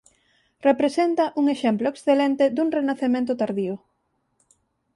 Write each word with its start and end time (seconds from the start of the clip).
Representa 0.67 1.25
un 1.39 1.45
exemplo 1.55 1.87
excelente 1.91 2.43
dun 2.55 2.69
Renacemento 2.77 3.33
tardío. 3.41 3.75